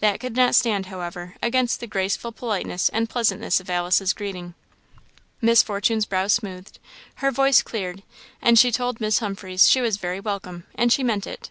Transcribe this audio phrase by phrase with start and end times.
[0.00, 4.52] That could not stand, however, against the graceful politeness and pleasantness of Alice's greeting.
[5.40, 6.78] Miss Fortune's brow smoothed,
[7.24, 8.02] her voice cleared,
[8.54, 11.48] she told Miss Humphreys she was very welcome and she meant it.